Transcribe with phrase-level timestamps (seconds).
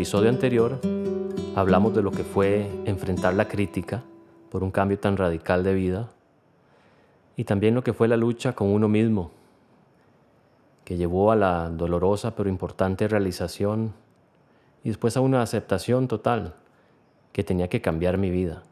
[0.00, 0.80] episodio anterior
[1.54, 4.02] hablamos de lo que fue enfrentar la crítica
[4.50, 6.08] por un cambio tan radical de vida
[7.36, 9.30] y también lo que fue la lucha con uno mismo,
[10.86, 13.92] que llevó a la dolorosa pero importante realización
[14.82, 16.54] y después a una aceptación total
[17.34, 18.62] que tenía que cambiar mi vida.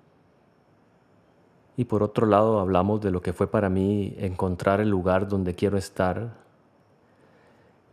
[1.77, 5.55] Y por otro lado hablamos de lo que fue para mí encontrar el lugar donde
[5.55, 6.48] quiero estar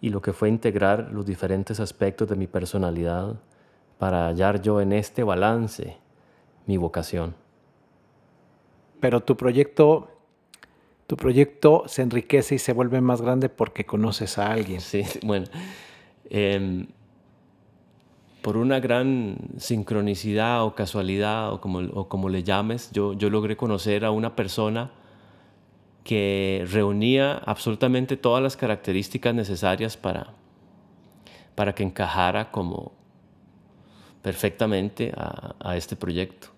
[0.01, 3.35] y lo que fue integrar los diferentes aspectos de mi personalidad
[3.97, 5.97] para hallar yo en este balance
[6.65, 7.35] mi vocación.
[8.99, 10.09] Pero tu proyecto,
[11.07, 14.81] tu proyecto se enriquece y se vuelve más grande porque conoces a alguien.
[14.81, 15.47] Sí, bueno.
[16.29, 16.87] Em,
[18.41, 23.57] por una gran sincronicidad o casualidad o como, o como le llames, yo, yo logré
[23.57, 24.91] conocer a una persona
[26.05, 30.27] que reunía absolutamente todas las características necesarias para,
[31.55, 32.91] para que encajara como
[34.21, 36.49] perfectamente a, a, este proyecto.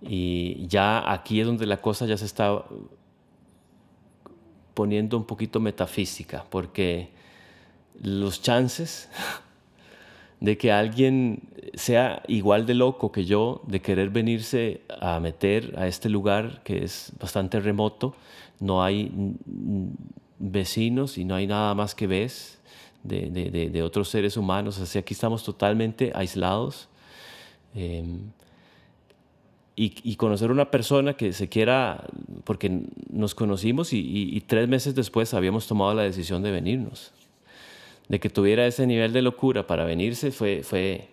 [0.00, 2.64] Y ya aquí es donde la cosa ya se está
[4.72, 7.10] poniendo un poquito metafísica, porque
[8.00, 9.08] los chances
[10.40, 11.42] de que alguien
[11.74, 16.84] sea igual de loco que yo, de querer venirse a meter a este lugar que
[16.84, 18.14] es bastante remoto,
[18.58, 19.12] no hay
[20.38, 22.58] vecinos y no hay nada más que ves
[23.02, 26.88] de, otros seres humanos, así aquí estamos totalmente aislados.
[27.74, 28.04] Eh,
[29.76, 32.04] y, conocer una persona que se quiera,
[32.44, 37.12] porque nos conocimos y tres meses después habíamos tomado la decisión de venirnos
[38.10, 41.06] de que tuviera ese nivel de locura para venirse fue, fue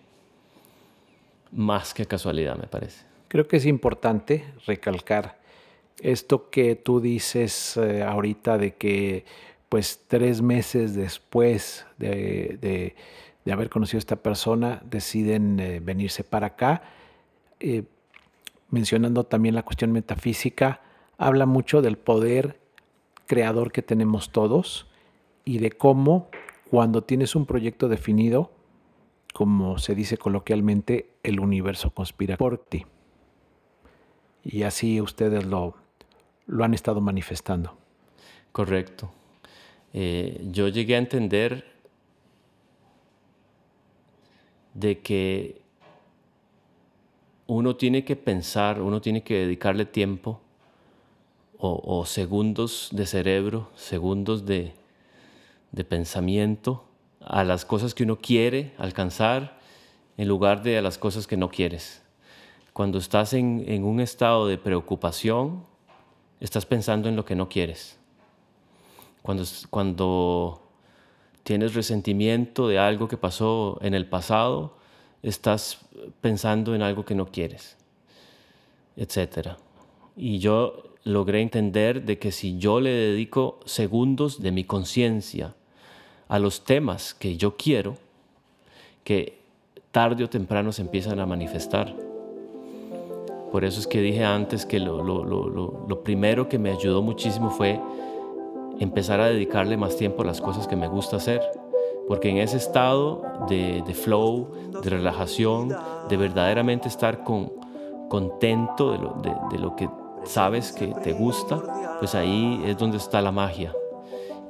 [1.52, 3.04] más que casualidad, me parece.
[3.28, 5.38] Creo que es importante recalcar
[6.02, 9.24] esto que tú dices eh, ahorita de que
[9.68, 12.58] pues tres meses después de,
[13.44, 16.82] de, haber conocido a esta persona deciden eh, venirse para acá.
[17.60, 17.84] Eh,
[18.70, 20.80] mencionando también la cuestión metafísica,
[21.16, 22.58] habla mucho del poder
[23.26, 24.88] creador que tenemos todos
[25.44, 26.28] y de cómo
[26.70, 28.50] cuando tienes un proyecto definido,
[29.32, 32.84] como se dice coloquialmente, el universo conspira por ti.
[34.44, 35.74] Y así ustedes lo,
[36.46, 37.76] lo han estado manifestando.
[38.52, 39.10] Correcto.
[39.92, 41.64] Eh, yo llegué a entender
[44.74, 45.62] de que
[47.46, 50.40] uno tiene que pensar, uno tiene que dedicarle tiempo
[51.56, 54.74] o, o segundos de cerebro, segundos de,
[55.72, 56.84] de pensamiento
[57.20, 59.58] a las cosas que uno quiere alcanzar
[60.16, 62.02] en lugar de a las cosas que no quieres.
[62.72, 65.64] Cuando estás en, un estado de preocupación,
[66.40, 67.98] estás pensando en lo que no quieres.
[69.22, 70.62] Cuando, cuando
[71.42, 74.76] tienes resentimiento de algo que pasó en el pasado,
[75.22, 75.78] estás
[76.20, 77.76] pensando en algo que no quieres,
[78.96, 79.56] etc.
[80.16, 85.54] Y yo logré entender de que si yo le dedico segundos de mi conciencia
[86.28, 87.96] a los temas que yo quiero,
[89.02, 89.38] que
[89.90, 91.94] tarde o temprano se empiezan a manifestar.
[93.50, 97.80] Por eso es que dije antes que lo, primero que me ayudó muchísimo fue
[98.78, 101.40] empezar a dedicarle más tiempo a las cosas que me gusta hacer.
[102.06, 104.48] Porque en ese estado de, flow,
[104.82, 105.74] de relajación,
[106.08, 107.52] de verdaderamente estar con,
[108.08, 109.88] contento de lo que
[110.24, 113.74] sabes que te gusta, pues ahí es donde está la magia.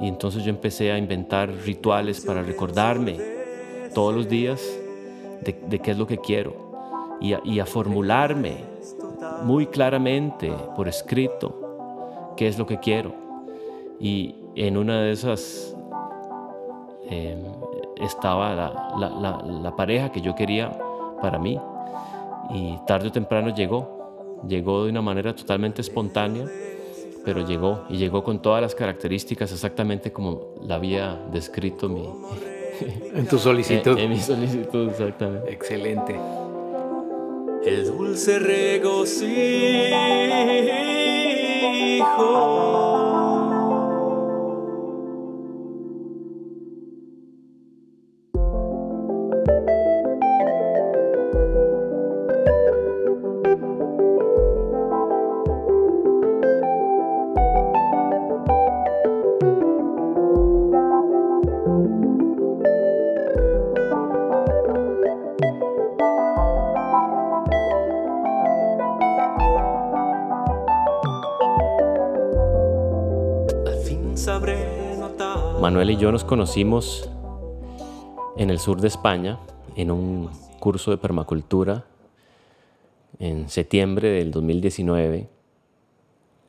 [0.01, 3.19] Y entonces yo empecé a inventar rituales para recordarme
[3.95, 4.63] todos los días
[5.43, 6.69] de, qué es lo que quiero
[7.21, 8.59] y a, formularme
[9.43, 13.13] muy claramente por escrito qué es lo que quiero.
[13.99, 15.75] Y en una de esas
[17.11, 17.37] eh,
[17.97, 20.79] estaba la pareja que yo quería
[21.21, 21.59] para mí
[22.51, 23.97] y tarde o temprano llegó.
[24.47, 26.47] Llegó de una manera totalmente espontánea
[27.29, 32.09] pero llegó y llegó con todas las características exactamente como la había descrito mi...
[33.15, 33.99] En tu solicitud.
[33.99, 35.53] En, en mi solicitud, exactamente.
[35.53, 36.19] Excelente.
[37.67, 39.35] El dulce regocijo
[75.99, 77.11] yo nos conocimos
[78.37, 79.41] en el sur de España,
[79.75, 80.31] en un
[80.61, 81.87] curso de permacultura
[83.19, 85.29] en septiembre del 2019.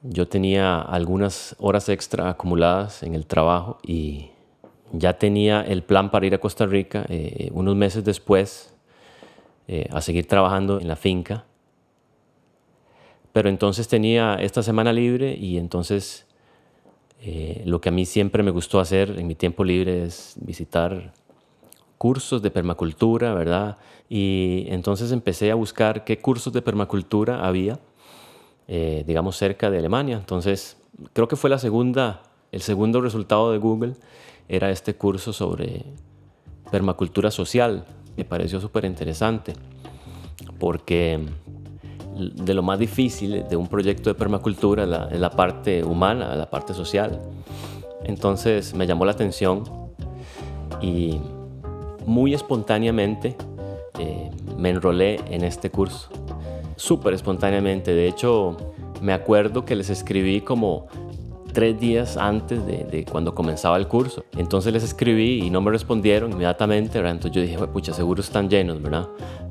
[0.03, 4.29] Yo tenía algunas horas extra acumuladas en el trabajo y
[4.91, 8.75] ya tenía el plan para ir a Costa Rica eh, unos meses después
[9.67, 11.45] eh, a seguir trabajando en la finca.
[13.33, 16.28] Pero entonces tenía esta semana libre y entonces
[17.21, 21.13] eh, lo que a mí siempre me gustó hacer en mi tiempo libre es visitar
[21.97, 23.77] cursos de permacultura, ¿verdad?
[24.07, 27.79] Y entonces empecé a buscar qué cursos de permacultura había,
[28.67, 30.17] eh, digamos, cerca de Alemania.
[30.17, 30.77] Entonces,
[31.11, 32.23] creo que fue la segunda,
[32.53, 33.95] el segundo resultado de Google
[34.47, 35.83] era este curso sobre
[36.71, 37.85] permacultura social.
[38.15, 39.53] Me pareció súper interesante
[40.57, 41.19] porque
[42.19, 46.73] de lo más difícil de un proyecto de permacultura es la parte humana, la parte
[46.73, 47.19] social.
[48.03, 49.63] Entonces me llamó la atención
[50.81, 51.19] y
[52.05, 53.35] muy espontáneamente
[53.99, 56.09] eh, me enrolé en este curso.
[56.75, 57.93] Súper espontáneamente.
[57.93, 58.55] De hecho,
[59.01, 60.87] me acuerdo que les escribí como
[61.53, 64.23] tres días antes de, cuando comenzaba el curso.
[64.37, 68.81] Entonces les escribí y no me respondieron inmediatamente, Entonces yo dije, pucha, seguro están llenos,
[68.81, 69.07] ¿verdad?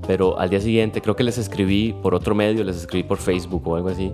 [0.06, 3.66] Pero al día siguiente creo que les escribí por otro medio, les escribí por Facebook
[3.66, 4.12] o algo así.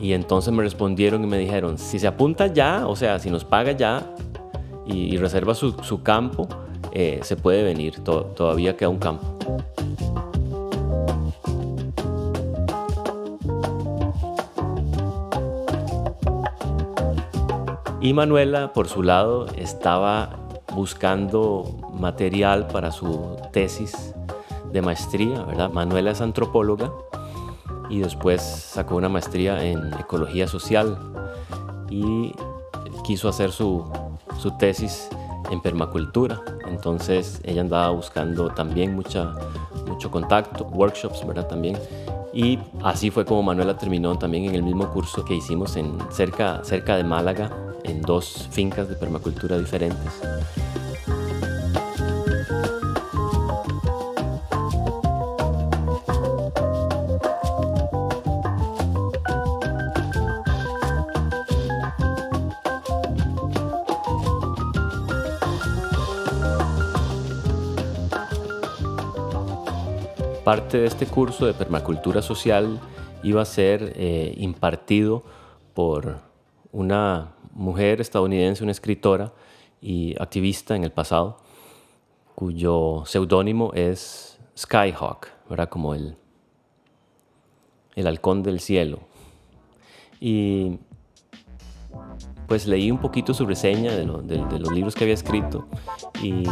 [0.00, 3.44] Y entonces me respondieron y me dijeron, si se apunta ya, o sea, si nos
[3.44, 4.14] paga ya
[4.86, 6.48] y, reserva su, campo,
[6.92, 9.26] eh, se puede venir, todavía queda un campo.
[18.08, 20.30] Y Manuela, por su lado, estaba
[20.74, 24.14] buscando material para su tesis
[24.72, 25.70] de maestría, ¿verdad?
[25.70, 26.90] Manuela es antropóloga
[27.90, 30.98] y después sacó una maestría en ecología social
[31.90, 32.32] y
[33.04, 33.84] quiso hacer su,
[34.38, 35.10] su tesis
[35.50, 36.40] en permacultura.
[36.66, 39.34] Entonces ella andaba buscando también mucha,
[39.86, 41.46] mucho contacto, workshops, ¿verdad?
[41.46, 41.76] También.
[42.32, 46.64] Y así fue como Manuela terminó también en el mismo curso que hicimos en, cerca,
[46.64, 50.12] cerca de Málaga, en dos fincas de permacultura diferentes.
[70.48, 72.80] parte de este curso de permacultura social
[73.22, 75.22] iba a ser eh, impartido
[75.74, 76.20] por
[76.72, 79.32] una mujer estadounidense, una escritora
[79.80, 81.36] y activista en el pasado,
[82.34, 85.68] cuyo seudónimo es Skyhawk, ¿verdad?
[85.68, 86.16] como el,
[87.96, 89.00] el halcón del cielo.
[90.20, 90.78] Y
[92.46, 95.66] pues leí un poquito su reseña de, los libros que había escrito
[96.22, 96.44] y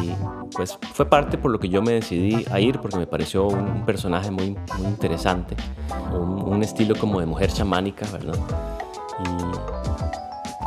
[0.55, 3.85] pues fue parte por lo que yo me decidí a ir porque me pareció un
[3.87, 5.57] personaje muy, muy interesante,
[6.13, 8.39] un, estilo como de mujer chamánica, ¿verdad?
[9.25, 9.29] Y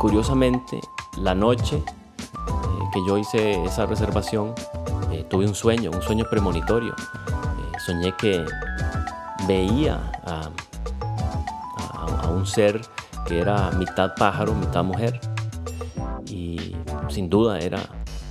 [0.00, 0.80] curiosamente,
[1.18, 4.54] la noche eh, que yo hice esa reservación,
[5.12, 6.94] eh, tuve un sueño, un sueño premonitorio.
[6.94, 8.42] Eh, soñé que
[9.46, 10.48] veía a,
[12.30, 12.80] un ser
[13.26, 15.20] que era mitad pájaro, mitad mujer.
[16.26, 16.74] Y
[17.10, 17.80] sin duda era,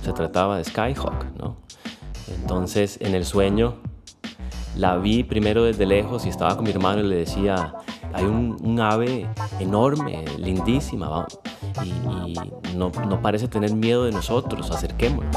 [0.02, 1.54] se trataba de Skyhawk, ¿no?
[2.26, 3.76] Entonces en el sueño
[4.76, 7.74] la vi primero desde lejos y estaba con mi hermano y le decía,
[8.12, 9.28] hay un, ave
[9.60, 11.26] enorme, lindísima,
[11.84, 15.36] y, no, no parece tener miedo de nosotros, acerquémonos.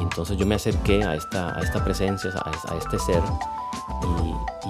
[0.00, 3.22] Entonces yo me acerqué a esta, a esta presencia, a, este ser,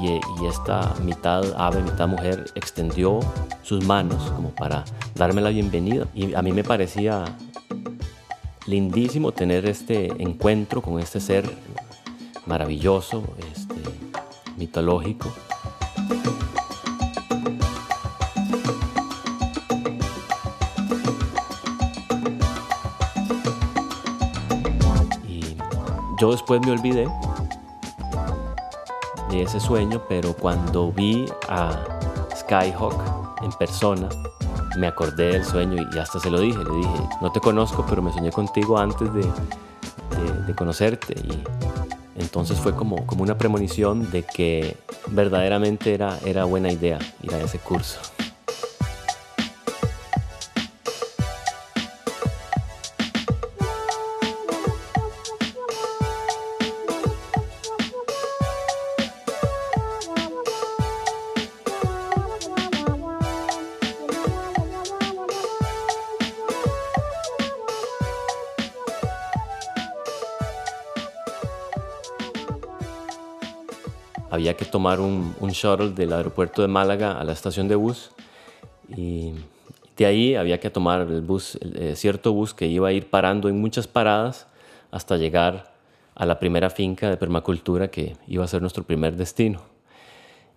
[0.02, 3.20] y, y, esta mitad ave, mitad mujer extendió
[3.62, 6.06] sus manos como para darme la bienvenida.
[6.12, 7.24] Y a mí me parecía
[8.66, 11.44] lindísimo tener este encuentro con este ser
[12.46, 13.74] maravilloso, este,
[14.56, 15.32] mitológico.
[26.20, 27.06] Yo después me olvidé
[29.30, 31.84] de ese sueño, pero cuando vi a
[32.34, 34.08] Skyhawk en persona,
[34.76, 36.58] me acordé del sueño y hasta se lo dije.
[36.58, 39.22] Le dije, no te conozco, pero me soñé contigo antes de,
[40.46, 41.14] de, conocerte.
[41.14, 44.76] Y entonces fue como, como una premonición de que
[45.08, 48.00] verdaderamente era, era buena idea ir a ese curso.
[74.84, 78.10] Tomar un, shuttle del aeropuerto de Málaga a la estación de bus
[78.94, 79.32] y
[79.96, 83.48] de ahí había que tomar el bus, eh, cierto bus que iba a ir parando
[83.48, 84.46] en muchas paradas
[84.90, 85.72] hasta llegar
[86.14, 89.62] a la primera finca de permacultura que iba a ser nuestro primer destino.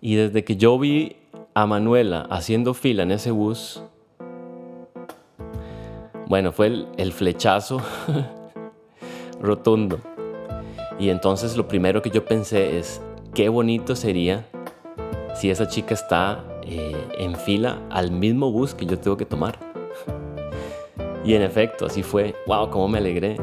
[0.02, 1.16] Y desde que yo vi
[1.54, 3.82] a Manuela haciendo fila en ese bus,
[6.26, 7.80] bueno, fue el, el flechazo
[9.40, 10.00] rotundo.
[10.98, 13.00] Y entonces lo primero que yo pensé es,
[13.34, 14.46] qué bonito sería
[15.34, 19.58] si esa chica está eh, en fila al mismo bus que yo tengo que tomar.
[21.24, 22.34] Y en efecto, así fue.
[22.46, 22.70] ¡Wow!
[22.70, 23.36] ¡Cómo me alegré!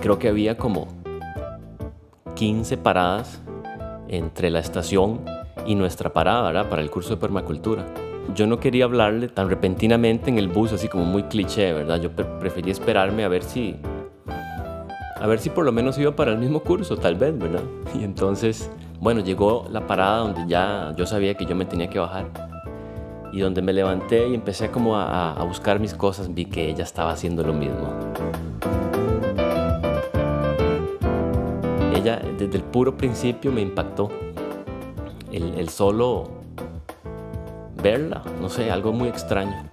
[0.00, 0.86] Creo que había como
[2.36, 3.40] 15 paradas
[4.06, 5.24] entre la estación
[5.66, 6.68] y nuestra parada, ¿verdad?
[6.68, 7.86] Para el curso de permacultura.
[8.34, 12.00] Yo no quería hablarle tan repentinamente en el bus, así como muy cliché, ¿verdad?
[12.00, 13.76] Yo prefería esperarme a ver si
[15.20, 17.62] a ver si por lo menos iba para el mismo curso, tal vez, ¿verdad?
[17.94, 21.98] Y entonces, bueno, llegó la parada donde ya yo sabía que yo me tenía que
[21.98, 22.26] bajar
[23.32, 27.10] y donde me levanté y empecé como a, buscar mis cosas, vi que ella estaba
[27.10, 27.88] haciendo lo mismo.
[31.96, 34.08] Ella desde el puro principio me impactó.
[35.32, 36.30] El, el solo
[37.82, 39.68] verla, no sé, algo muy extraño.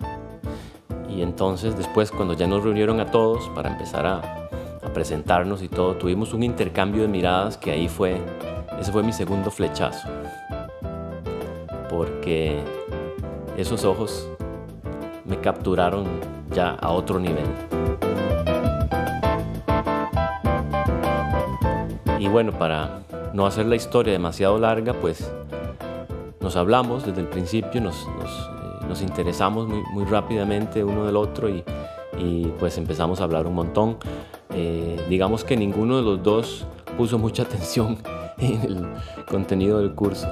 [1.08, 4.41] Y entonces después cuando ya nos reunieron a todos para empezar a,
[4.94, 8.22] presentarnos y todo, tuvimos un intercambio de miradas que ahí fue,
[8.80, 10.08] ese fue mi segundo flechazo.
[11.90, 12.60] Porque
[13.58, 14.30] esos ojos
[15.26, 16.06] me capturaron
[16.54, 17.46] ya a otro nivel.
[22.20, 23.02] Y bueno, para
[23.34, 25.32] no hacer la historia demasiado larga, pues
[26.40, 28.08] nos hablamos desde el principio, nos,
[28.88, 31.64] nos, eh, interesamos muy, muy, rápidamente uno del otro y,
[32.18, 33.98] y pues empezamos a hablar un montón.
[34.54, 36.68] Eh, digamos que ninguno de los dos
[36.98, 37.98] puso mucha atención
[38.38, 38.88] en el
[39.30, 40.28] contenido del curso.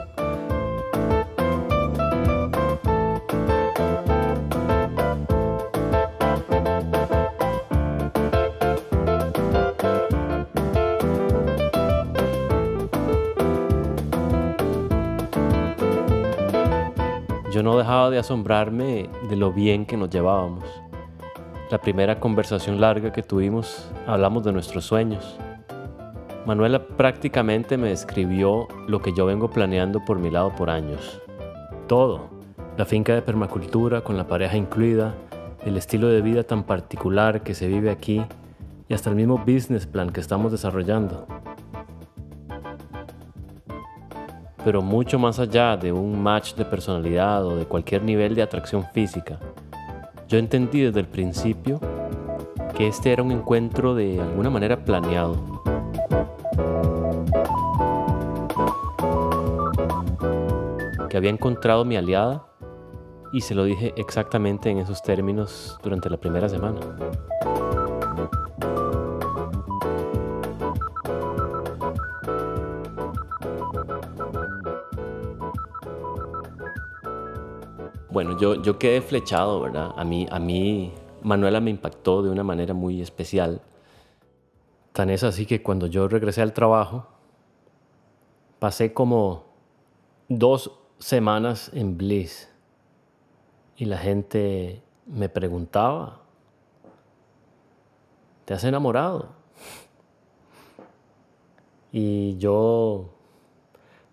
[17.52, 20.64] Yo no dejaba de asombrarme de lo bien que nos llevábamos.
[21.70, 25.38] La primera conversación larga que tuvimos hablamos de nuestros sueños.
[26.48, 31.22] Manuela prácticamente me describió lo que yo vengo planeando por mi lado por años.
[31.88, 32.28] Todo.
[32.76, 35.14] La finca de permacultura con la pareja incluida,
[35.64, 38.26] el estilo de vida tan particular que se vive aquí
[38.88, 41.28] y hasta el mismo business plan que estamos desarrollando.
[44.64, 48.86] Pero mucho más allá de un match de personalidad o de cualquier nivel de atracción
[48.92, 49.38] física,
[50.30, 51.80] yo entendí desde el principio
[52.76, 55.36] que este era un encuentro de alguna manera planeado.
[61.10, 62.46] Que había encontrado mi aliada
[63.34, 66.80] y se lo dije exactamente en esos términos durante la primera semana.
[78.20, 79.94] Bueno, yo, yo quedé flechado, ¿verdad?
[79.96, 83.62] A mí, a mí, Manuela me impactó de una manera muy especial.
[84.92, 87.08] Tan es así que cuando yo regresé al trabajo,
[88.60, 89.46] pasé como
[90.28, 92.50] dos semanas en Bliss
[93.78, 96.20] y la gente me preguntaba,
[98.44, 99.30] ¿te has enamorado?
[101.94, 103.12] Y yo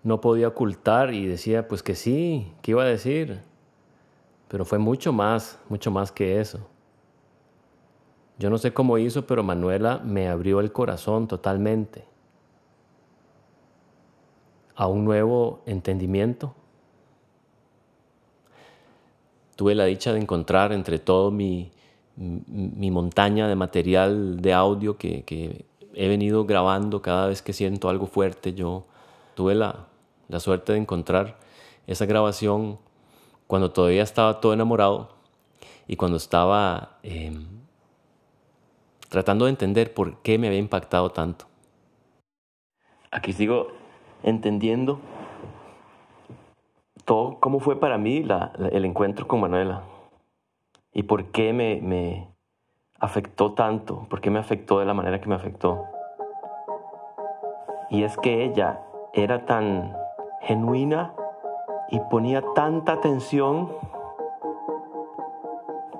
[0.05, 3.56] no podía ocultar y decía, pues que sí, ¿qué iba a decir?
[4.49, 6.61] Pero fue mucho más, mucho más que eso.
[8.38, 12.05] Yo no sé cómo hizo, pero Manuela me abrió el corazón totalmente
[14.75, 16.55] a un nuevo entendimiento.
[19.57, 21.73] Tuve la dicha de encontrar entre todo mi,
[22.17, 25.65] mi montaña de material de audio que,
[25.99, 28.53] he venido grabando cada vez que siento algo fuerte.
[28.53, 28.85] Yo
[29.35, 29.87] tuve la,
[30.29, 31.38] la suerte de encontrar
[31.87, 32.79] esa grabación
[33.47, 35.11] cuando todavía estaba todo enamorado
[35.87, 37.47] y cuando estaba em,
[39.09, 41.47] tratando de entender por qué me había impactado tanto.
[43.11, 43.69] Aquí sigo
[44.23, 45.00] entendiendo
[47.05, 48.25] todo cómo fue para mí
[48.73, 49.83] el encuentro con Manuela
[50.93, 52.29] y por qué me, me
[52.99, 55.85] afectó tanto, por qué me afectó de la manera que me afectó.
[57.91, 58.81] Y es que ella
[59.12, 59.95] era tan
[60.43, 61.15] genuina
[61.90, 63.73] y ponía tanta atención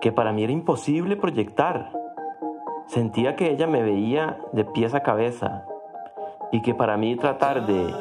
[0.01, 1.91] que para mí era imposible proyectar
[2.87, 5.65] sentía que ella me veía de pies a cabeza
[6.53, 7.93] y que para mí tratar de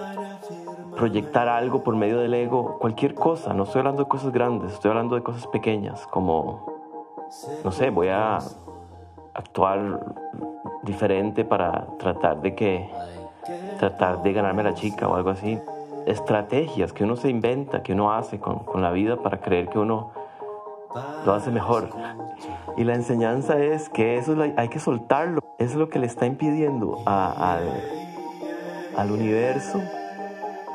[0.96, 4.92] proyectar algo por medio del ego, cualquier cosa, no estoy hablando de cosas grandes, estoy
[4.92, 6.65] hablando de cosas pequeñas, como,
[7.63, 8.38] no sé, voy a
[9.34, 10.15] actuar
[10.84, 12.89] diferente para tratar de que,
[13.80, 15.60] tratar de ganarme a la chica o algo así.
[16.06, 19.80] Estrategias que uno se inventa, que uno hace con, con la vida para creer que
[19.80, 20.12] uno
[21.26, 21.90] lo hace mejor.
[22.78, 25.42] Y la enseñanza es que eso hay que soltarlo.
[25.58, 27.60] es lo que le está impidiendo a,
[28.96, 29.82] al universo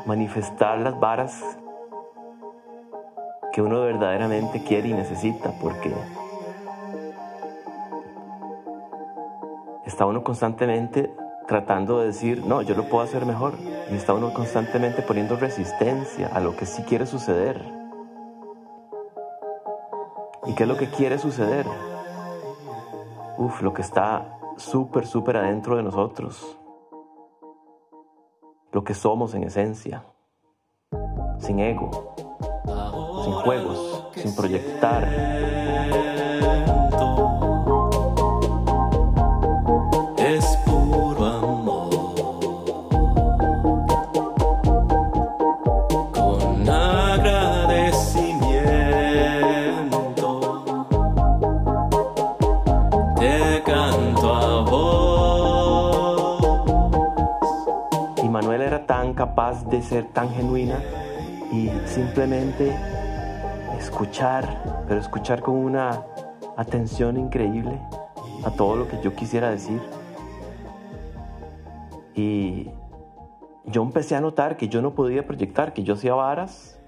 [0.07, 1.43] manifestar las varas
[3.53, 5.93] que uno verdaderamente quiere y necesita, porque
[9.85, 11.13] está uno constantemente
[11.51, 13.55] tratando de decir, no, yo lo puedo hacer mejor,
[13.91, 17.61] y está uno constantemente poniendo resistencia a lo que sí quiere suceder.
[20.47, 21.67] ¿Y qué es lo que quiere suceder?
[23.37, 26.57] Uf, lo que está súper, súper adentro de nosotros
[28.73, 30.05] lo que somos en esencia,
[31.41, 32.15] sin ego,
[33.25, 35.09] sin juegos, sin proyectar.
[59.71, 60.83] De ser tan genuina
[61.53, 62.77] y simplemente
[63.79, 66.05] escuchar, pero escuchar con una
[66.57, 67.81] atención increíble
[68.45, 69.81] a todo lo que yo quisiera decir.
[72.15, 72.69] Y
[73.65, 76.81] yo empecé a notar que yo no podía proyectar, que yo hacía varas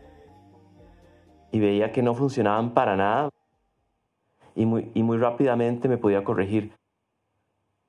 [1.50, 3.28] y veía que no funcionaban para nada.
[4.54, 6.74] Y muy, y muy rápidamente me podía corregir.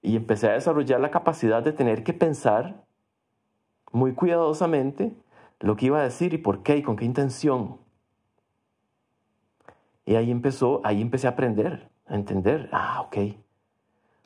[0.01, 2.85] Y empecé a desarrollar la capacidad de tener que pensar
[3.93, 5.13] muy cuidadosamente
[5.59, 7.77] lo que iba a decir y por qué y con qué intención.
[10.05, 13.35] Y ahí empezó, ahí empecé a aprender, a entender, ah, ok.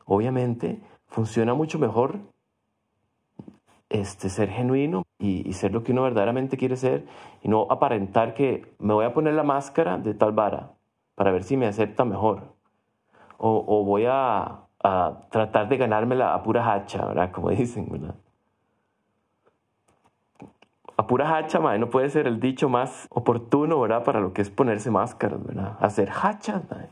[0.06, 2.18] Obviamente funciona mucho mejor
[3.90, 7.06] este, ser genuino y, ser lo que uno verdaderamente quiere ser
[7.44, 10.72] y no aparentar que me voy a poner la máscara de tal vara
[11.16, 12.56] para ver si me acepta mejor.
[13.38, 17.32] O, o voy a, a, tratar de ganármela a pura hacha, ¿verdad?
[17.32, 18.16] Como dicen, ¿verdad?
[21.08, 24.04] A pura hacha, madre, no puede ser el dicho más oportuno, ¿verdad?
[24.04, 25.78] Para lo que es ponerse máscaras, ¿verdad?
[25.80, 26.90] Hacer hachas, madre.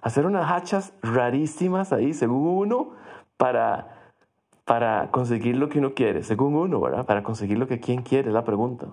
[0.00, 2.92] Hacer unas hachas rarísimas ahí, según uno,
[3.36, 4.14] para,
[4.64, 7.04] para conseguir lo que uno quiere, según uno, ¿verdad?
[7.04, 8.86] Para conseguir lo que quien quiere, es la pregunta.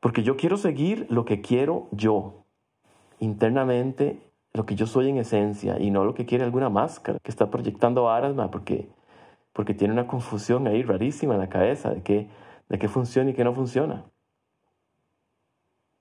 [0.00, 2.42] Porque yo quiero seguir lo que quiero yo,
[3.20, 4.20] internamente,
[4.52, 7.50] lo que yo soy en esencia, y no lo que quiere alguna máscara que está
[7.50, 8.96] proyectando aras, madre, porque
[9.56, 12.28] porque tiene una confusión ahí rarísima en la cabeza de qué,
[12.68, 14.04] de qué funciona y qué no funciona.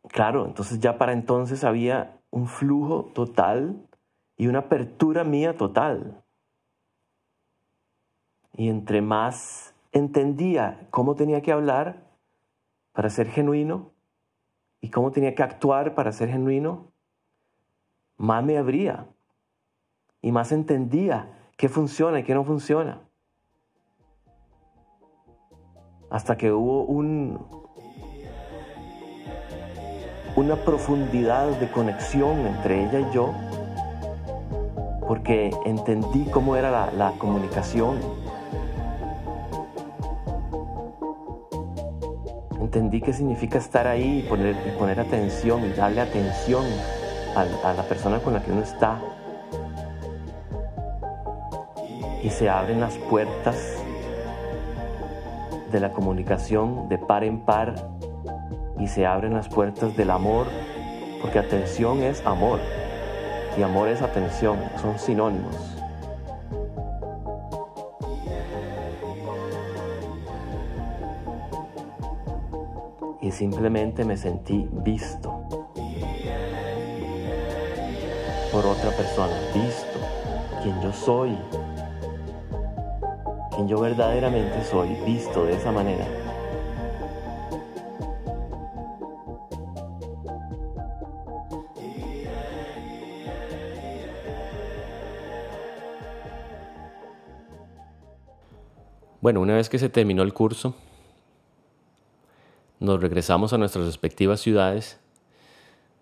[0.09, 3.87] Claro, entonces ya para entonces había un flujo total
[4.35, 6.21] y una apertura mía total.
[8.51, 12.03] Y entre más entendía cómo tenía que hablar
[12.91, 13.93] para ser genuino
[14.81, 16.91] y cómo tenía que actuar para ser genuino,
[18.17, 19.07] más me abría
[20.21, 23.04] y más entendía qué funciona y qué no funciona.
[26.09, 27.39] Hasta que hubo un,
[30.35, 33.33] una profundidad de conexión entre ella y yo,
[35.07, 37.97] porque entendí cómo era la, comunicación.
[42.59, 46.65] Entendí qué significa estar ahí y poner, y poner atención y darle atención
[47.35, 48.99] a, a la persona con la que uno está.
[52.23, 53.84] Y se abren las puertas
[55.71, 57.75] de la comunicación de par en par
[58.79, 60.47] y se abren las puertas del amor,
[61.21, 62.59] porque atención es amor
[63.57, 65.55] y amor es atención, son sinónimos.
[73.21, 75.41] Y simplemente me sentí visto
[78.51, 79.99] por otra persona, visto
[80.61, 81.35] quien yo soy,
[83.55, 86.05] quien yo verdaderamente soy, visto de esa manera.
[99.21, 100.75] Bueno, una vez que se terminó el curso,
[102.79, 104.99] nos regresamos a nuestras respectivas ciudades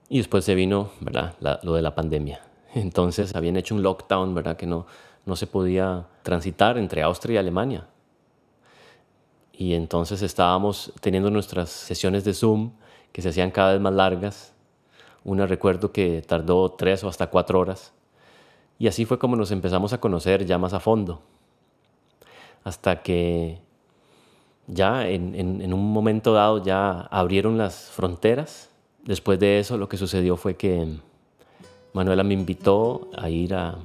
[0.09, 1.35] y después se vino ¿verdad?
[1.39, 2.41] La, lo de la pandemia.
[2.75, 4.57] Entonces habían hecho un lockdown, ¿verdad?
[4.57, 4.87] Que no,
[5.25, 7.87] no se podía transitar entre Austria y Alemania.
[9.53, 12.71] Y entonces estábamos teniendo nuestras sesiones de Zoom
[13.11, 14.53] que se hacían cada vez más largas.
[15.23, 17.93] Una recuerdo que tardó tres o hasta cuatro horas.
[18.79, 21.21] Y así fue como nos empezamos a conocer ya más a fondo.
[22.63, 23.59] Hasta que
[24.67, 28.69] ya en, un momento dado ya abrieron las fronteras.
[29.03, 30.97] Después de eso lo que sucedió fue que
[31.93, 33.77] Manuela me invitó a ir a,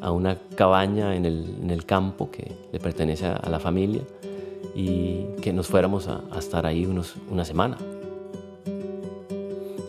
[0.00, 4.02] a una cabaña en el, en el, campo que le pertenece a, la familia
[4.74, 7.76] y que nos fuéramos a, a estar ahí unos, una semana.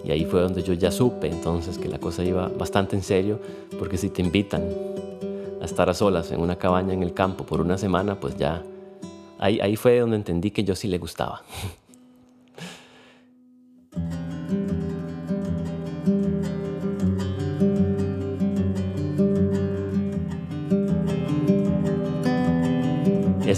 [0.03, 3.39] Y ahí fue donde yo ya supe entonces que la cosa iba bastante en serio,
[3.79, 4.63] porque si te invitan
[5.61, 8.61] a estar a solas en una cabaña en el campo por una semana, pues ya
[9.39, 11.41] ahí, ahí fue donde entendí que yo sí le gustaba.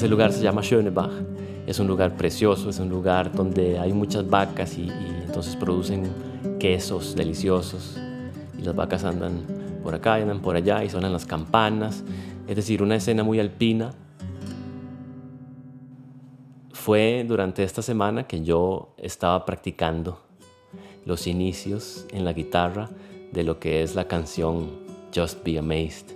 [0.06, 1.10] Ese lugar se llama Schönebach.
[1.66, 6.14] Es un lugar precioso, es un lugar donde hay muchas vacas y, y, entonces producen
[6.60, 7.98] quesos deliciosos.
[8.56, 9.48] Y las vacas andan
[9.82, 12.04] por acá andan por allá y suenan las campanas.
[12.48, 13.94] Es decir, una escena muy alpina.
[16.72, 20.22] Fue durante esta semana que yo estaba practicando
[21.04, 22.92] los inicios en la guitarra
[23.34, 24.70] de lo que es la canción
[25.16, 26.16] Just Be Amazed.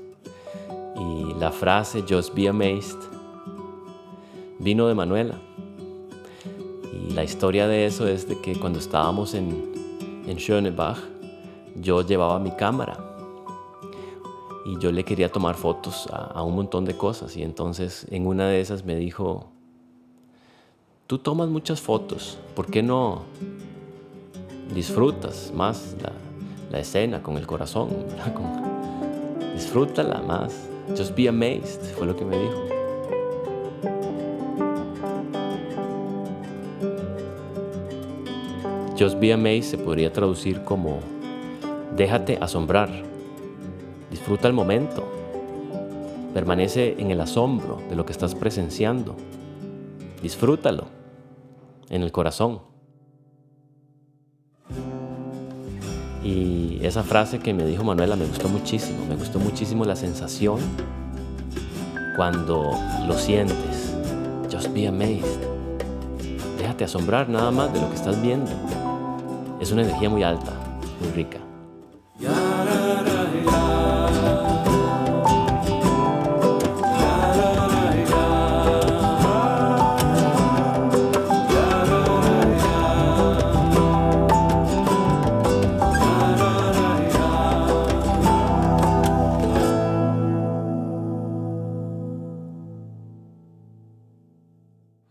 [0.96, 3.19] Y la frase Just Be Amazed
[4.60, 5.36] vino de Manuela.
[6.94, 11.00] Y la historia de eso es de que cuando estábamos en, en Schönebach,
[11.76, 12.98] yo llevaba mi cámara
[14.66, 17.36] y yo le quería tomar fotos a, un montón de cosas.
[17.36, 19.48] Y entonces en una de esas me dijo,
[21.08, 23.24] tú tomas muchas fotos, ¿por qué no
[24.74, 26.12] disfrutas más la,
[26.72, 27.90] la escena con el corazón?
[28.36, 30.68] Con, disfrútala más.
[30.96, 32.79] Just be amazed, fue lo que me dijo.
[39.00, 41.00] Just be amazed se podría traducir como
[41.96, 42.90] déjate asombrar,
[44.12, 45.08] disfruta el momento,
[46.34, 49.16] permanece en el asombro de lo que estás presenciando,
[50.22, 50.88] disfrútalo
[51.90, 52.60] en el corazón.
[56.22, 60.60] Y esa frase que me dijo Manuela me gustó muchísimo, me gustó muchísimo la sensación
[62.18, 62.72] cuando
[63.08, 63.96] lo sientes.
[64.52, 65.40] Just be amazed.
[66.58, 68.52] Déjate asombrar nada más de lo que estás viendo.
[69.60, 70.54] Es una energía muy alta,
[71.02, 71.49] muy rica.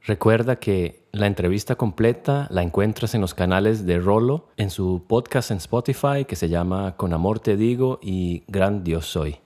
[0.09, 5.51] Recuerda que la entrevista completa la encuentras en los canales de Rolo, en su podcast
[5.51, 9.37] en Spotify que se llama Con Amor Te Digo y Gran Dios Soy.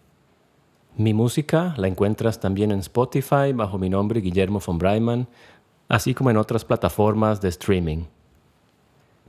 [0.97, 5.27] Mi música la encuentras también en Spotify bajo mi nombre Guillermo von Breiman,
[5.89, 8.05] así como en otras plataformas de streaming.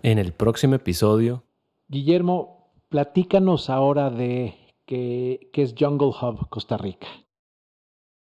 [0.04, 1.42] En el próximo episodio...
[1.88, 4.54] Guillermo, platícanos ahora de
[4.86, 7.08] qué, qué es Jungle Hub Costa Rica.